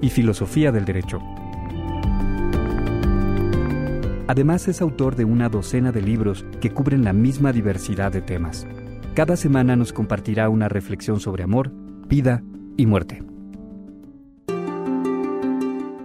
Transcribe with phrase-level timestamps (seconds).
[0.00, 1.20] y filosofía del derecho.
[4.28, 8.66] Además es autor de una docena de libros que cubren la misma diversidad de temas.
[9.14, 11.72] Cada semana nos compartirá una reflexión sobre amor,
[12.06, 12.42] vida
[12.76, 13.22] y muerte.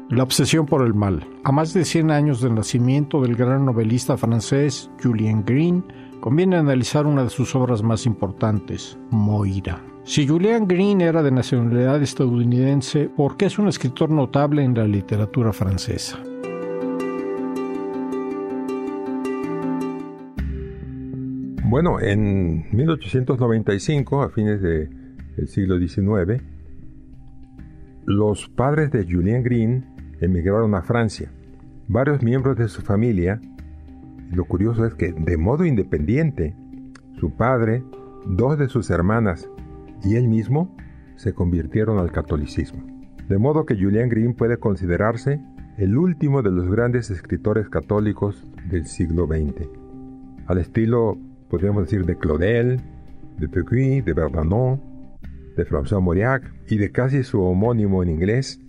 [0.10, 1.28] La obsesión por el mal.
[1.44, 5.84] A más de 100 años del nacimiento del gran novelista francés Julien Green,
[6.24, 9.84] conviene analizar una de sus obras más importantes, Moira.
[10.06, 14.88] Si Julien Green era de nacionalidad estadounidense, ¿por qué es un escritor notable en la
[14.88, 16.18] literatura francesa?
[21.66, 26.42] Bueno, en 1895, a fines del siglo XIX,
[28.06, 29.86] los padres de Julien Green
[30.22, 31.30] emigraron a Francia.
[31.90, 33.42] Varios miembros de su familia,
[34.34, 36.56] lo curioso es que de modo independiente,
[37.20, 37.84] su padre,
[38.26, 39.50] dos de sus hermanas
[40.04, 40.76] y él mismo
[41.16, 42.84] se convirtieron al catolicismo.
[43.30, 45.40] De modo que Julien Green puede considerarse
[45.78, 49.70] el último de los grandes escritores católicos del siglo XX.
[50.48, 51.18] Al estilo,
[51.50, 52.82] podríamos decir, de Claudel,
[53.38, 54.82] de Pecuy, de Verdanon,
[55.56, 58.60] de François Mauriac y de casi su homónimo en inglés,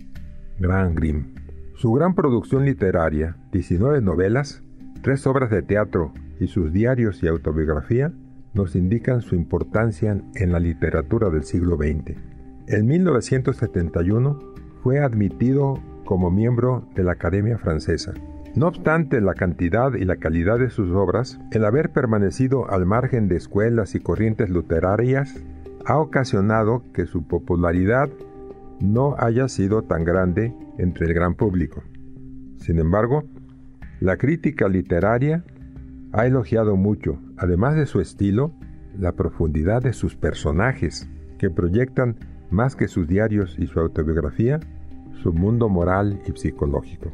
[0.59, 1.33] Grand Grimm.
[1.75, 4.63] Su gran producción literaria, 19 novelas,
[5.05, 8.11] tres obras de teatro y sus diarios y autobiografía,
[8.55, 12.17] nos indican su importancia en la literatura del siglo XX.
[12.65, 14.39] En 1971
[14.81, 18.15] fue admitido como miembro de la Academia Francesa.
[18.55, 23.27] No obstante la cantidad y la calidad de sus obras, el haber permanecido al margen
[23.27, 25.35] de escuelas y corrientes literarias
[25.85, 28.09] ha ocasionado que su popularidad
[28.79, 31.83] no haya sido tan grande entre el gran público.
[32.57, 33.25] Sin embargo,
[34.05, 35.43] la crítica literaria
[36.13, 38.53] ha elogiado mucho, además de su estilo,
[38.95, 42.15] la profundidad de sus personajes, que proyectan
[42.51, 44.59] más que sus diarios y su autobiografía,
[45.23, 47.11] su mundo moral y psicológico.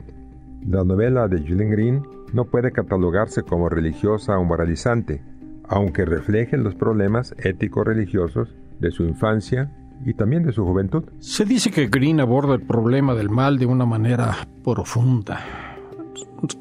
[0.68, 2.04] La novela de Julien Green
[2.34, 5.24] no puede catalogarse como religiosa o moralizante,
[5.70, 9.72] aunque refleje los problemas ético-religiosos de su infancia
[10.06, 11.06] y también de su juventud.
[11.20, 15.71] Se dice que Green aborda el problema del mal de una manera profunda.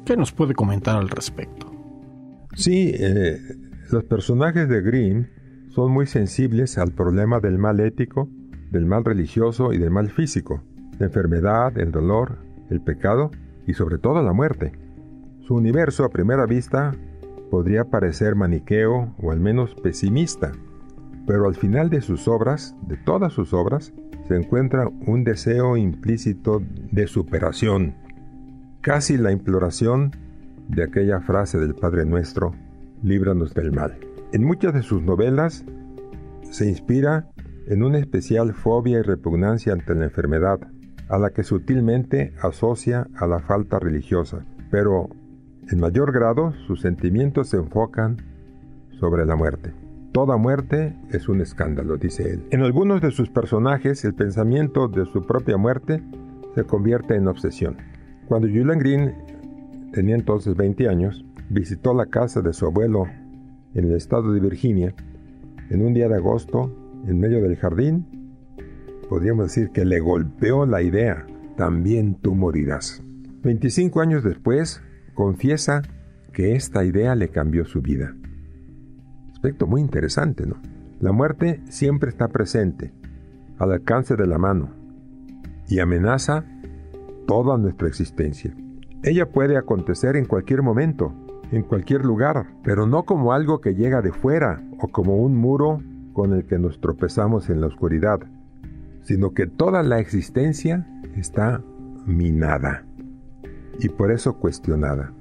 [0.05, 1.71] ¿Qué nos puede comentar al respecto?
[2.55, 3.39] Sí, eh,
[3.91, 5.29] los personajes de Green
[5.69, 8.29] son muy sensibles al problema del mal ético,
[8.71, 10.63] del mal religioso y del mal físico,
[10.99, 12.39] la enfermedad, el dolor,
[12.69, 13.31] el pecado
[13.67, 14.73] y sobre todo la muerte.
[15.41, 16.95] Su universo a primera vista
[17.49, 20.51] podría parecer maniqueo o al menos pesimista,
[21.27, 23.93] pero al final de sus obras, de todas sus obras,
[24.27, 26.61] se encuentra un deseo implícito
[26.91, 27.95] de superación,
[28.81, 30.11] casi la imploración
[30.67, 32.53] de aquella frase del Padre Nuestro,
[33.03, 33.97] líbranos del mal.
[34.33, 35.63] En muchas de sus novelas
[36.49, 37.29] se inspira
[37.67, 40.59] en una especial fobia y repugnancia ante la enfermedad,
[41.09, 45.09] a la que sutilmente asocia a la falta religiosa, pero
[45.69, 48.17] en mayor grado sus sentimientos se enfocan
[48.99, 49.73] sobre la muerte.
[50.11, 52.47] Toda muerte es un escándalo, dice él.
[52.51, 56.03] En algunos de sus personajes, el pensamiento de su propia muerte
[56.55, 57.90] se convierte en obsesión.
[58.31, 59.13] Cuando Julian Green
[59.91, 63.07] tenía entonces 20 años, visitó la casa de su abuelo
[63.73, 64.95] en el estado de Virginia,
[65.69, 66.73] en un día de agosto,
[67.05, 68.07] en medio del jardín,
[69.09, 71.27] podríamos decir que le golpeó la idea,
[71.57, 73.03] también tú morirás.
[73.43, 74.81] 25 años después,
[75.13, 75.81] confiesa
[76.31, 78.15] que esta idea le cambió su vida
[79.33, 80.55] aspecto muy interesante, ¿no?
[81.01, 82.93] La muerte siempre está presente,
[83.59, 84.69] al alcance de la mano,
[85.67, 86.45] y amenaza
[87.27, 88.55] toda nuestra existencia.
[89.03, 91.13] Ella puede acontecer en cualquier momento,
[91.51, 95.79] en cualquier lugar, pero no como algo que llega de fuera o como un muro
[96.13, 98.19] con el que nos tropezamos en la oscuridad,
[99.01, 101.63] sino que toda la existencia está
[102.05, 102.85] minada
[103.79, 105.13] y por eso cuestionada.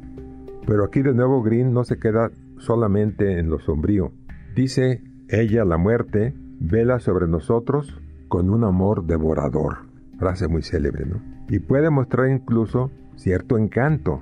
[0.66, 4.12] Pero aquí de nuevo Green no se queda solamente en lo sombrío.
[4.54, 9.89] Dice ella, la muerte, vela sobre nosotros con un amor devorador.
[10.20, 11.20] Frase muy célebre, ¿no?
[11.48, 14.20] Y puede mostrar incluso cierto encanto,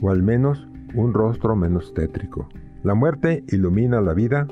[0.00, 2.48] o al menos un rostro menos tétrico.
[2.82, 4.48] La muerte ilumina la vida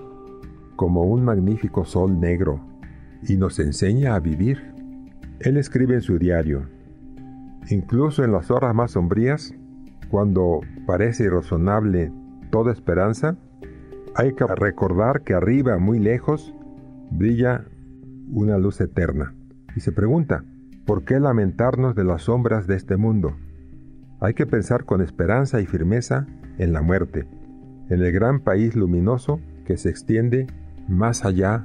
[0.76, 2.60] como un magnífico sol negro
[3.22, 4.74] y nos enseña a vivir.
[5.40, 6.66] Él escribe en su diario,
[7.70, 9.54] Incluso en las horas más sombrías,
[10.10, 12.12] cuando parece irrazonable
[12.50, 13.36] toda esperanza,
[14.14, 16.54] hay que recordar que arriba, muy lejos,
[17.10, 17.64] brilla
[18.30, 19.34] una luz eterna.
[19.74, 20.44] Y se pregunta,
[20.84, 23.36] ¿por qué lamentarnos de las sombras de este mundo?
[24.20, 26.26] Hay que pensar con esperanza y firmeza
[26.58, 27.26] en la muerte,
[27.88, 30.46] en el gran país luminoso que se extiende
[30.88, 31.64] más allá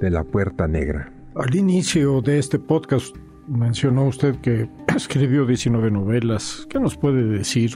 [0.00, 1.12] de la puerta negra.
[1.34, 3.14] Al inicio de este podcast
[3.46, 6.66] mencionó usted que escribió 19 novelas.
[6.68, 7.72] ¿Qué nos puede decir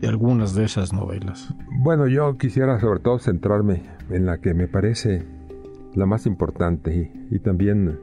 [0.00, 1.54] de algunas de esas novelas?
[1.80, 5.26] Bueno, yo quisiera sobre todo centrarme en la que me parece
[5.94, 7.98] la más importante y, también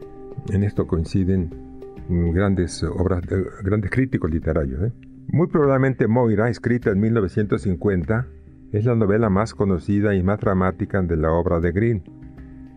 [0.50, 1.63] en esto coinciden
[2.10, 3.22] grandes obras,
[3.64, 4.84] grandes críticos literarios.
[4.84, 4.92] ¿eh?
[5.28, 8.28] Muy probablemente Moira, escrita en 1950,
[8.72, 12.04] es la novela más conocida y más dramática de la obra de Green.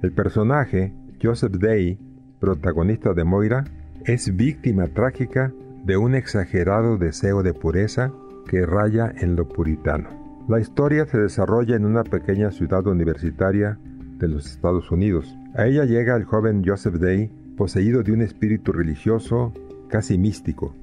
[0.02, 1.99] El personaje, Joseph Day,
[2.38, 3.64] protagonista de Moira,
[4.05, 5.52] es víctima trágica
[5.84, 8.12] de un exagerado deseo de pureza
[8.46, 10.08] que raya en lo puritano.
[10.49, 13.78] La historia se desarrolla en una pequeña ciudad universitaria
[14.19, 15.37] de los Estados Unidos.
[15.55, 19.52] A ella llega el joven Joseph Day, poseído de un espíritu religioso
[19.88, 20.74] casi místico.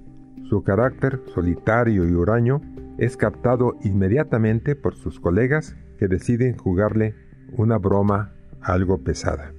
[0.43, 2.61] Su carácter solitario y huraño
[2.97, 7.15] es captado inmediatamente por sus colegas que deciden jugarle
[7.57, 9.53] una broma algo pesada.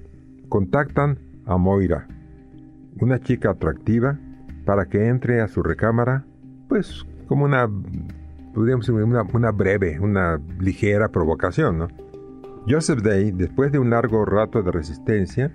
[0.48, 2.06] Contactan a Moira,
[3.00, 4.18] una chica atractiva,
[4.64, 6.24] para que entre a su recámara,
[6.68, 7.68] pues como una,
[8.54, 11.88] podríamos decir, una, breve, una ligera provocación, ¿no?
[12.66, 15.52] Joseph Day, después de un largo rato de resistencia,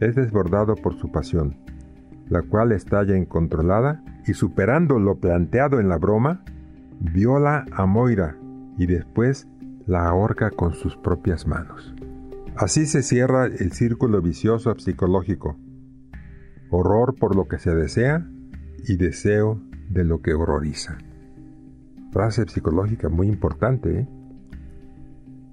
[0.00, 1.56] es desbordado por su pasión,
[2.28, 6.44] la cual estalla incontrolada y superando lo planteado en la broma,
[7.00, 8.36] viola a Moira
[8.78, 9.48] y después
[9.86, 11.94] la ahorca con sus propias manos.
[12.56, 15.56] Así se cierra el círculo vicioso psicológico.
[16.70, 18.26] Horror por lo que se desea
[18.86, 20.98] y deseo de lo que horroriza.
[22.12, 24.00] Frase psicológica muy importante.
[24.00, 24.08] ¿eh?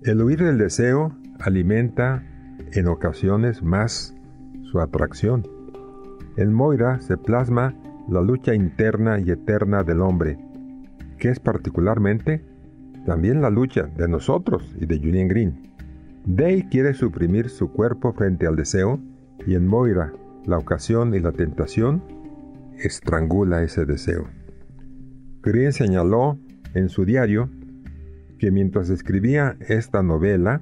[0.03, 2.23] El huir del deseo alimenta
[2.73, 4.15] en ocasiones más
[4.71, 5.47] su atracción.
[6.37, 7.75] En Moira se plasma
[8.07, 10.37] la lucha interna y eterna del hombre
[11.19, 12.43] que es particularmente
[13.05, 15.73] también la lucha de nosotros y de Julian Green.
[16.25, 18.99] Day quiere suprimir su cuerpo frente al deseo
[19.45, 20.13] y en Moira,
[20.45, 22.03] la ocasión y la tentación,
[22.77, 24.27] estrangula ese deseo.
[25.41, 26.37] Green señaló
[26.73, 27.49] en su diario
[28.37, 30.61] que mientras escribía esta novela,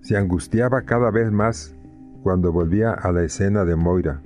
[0.00, 1.73] se angustiaba cada vez más
[2.24, 4.22] cuando volvía a la escena de Moira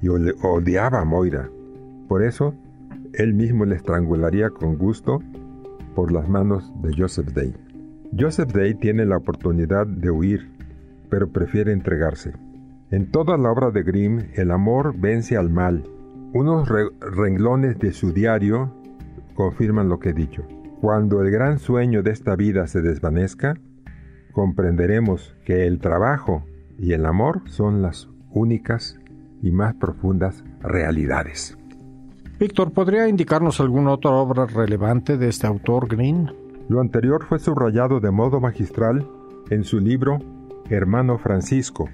[0.00, 1.50] y odiaba a Moira.
[2.08, 2.54] Por eso
[3.12, 5.22] él mismo le estrangularía con gusto
[5.94, 7.54] por las manos de Joseph Day.
[8.18, 10.50] Joseph Day tiene la oportunidad de huir,
[11.10, 12.32] pero prefiere entregarse.
[12.90, 15.84] En toda la obra de Grimm, el amor vence al mal.
[16.32, 16.66] Unos
[17.00, 18.72] renglones de su diario
[19.34, 20.42] confirman lo que he dicho.
[20.80, 23.58] Cuando el gran sueño de esta vida se desvanezca,
[24.32, 26.44] comprenderemos que el trabajo
[26.78, 28.98] y el amor son las únicas
[29.42, 31.56] y más profundas realidades.
[32.38, 36.30] Víctor, ¿podría indicarnos alguna otra obra relevante de este autor Green?
[36.68, 39.08] Lo anterior fue subrayado de modo magistral
[39.50, 40.18] en su libro
[40.68, 41.88] Hermano Francisco,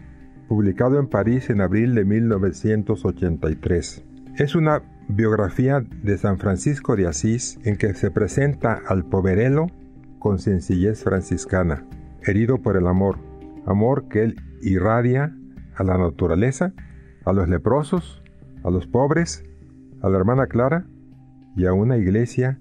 [0.48, 4.04] publicado en París en abril de 1983.
[4.36, 9.66] Es una biografía de San Francisco de Asís en que se presenta al poverelo
[10.18, 11.84] con sencillez franciscana,
[12.22, 13.18] herido por el amor,
[13.66, 15.34] amor que él irradia
[15.76, 16.72] a la naturaleza,
[17.24, 18.22] a los leprosos,
[18.64, 19.44] a los pobres
[20.02, 20.86] a la hermana Clara
[21.56, 22.58] y a una iglesia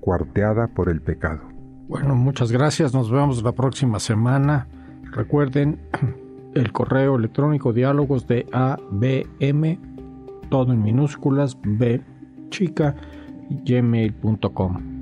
[0.00, 1.40] cuarteada por el pecado.
[1.88, 2.94] Bueno, muchas gracias.
[2.94, 4.68] Nos vemos la próxima semana.
[5.12, 5.80] Recuerden
[6.54, 9.78] el correo electrónico diálogos de ABM,
[10.48, 12.02] todo en minúsculas, B
[12.50, 12.94] chica,
[13.64, 14.95] gmail.com.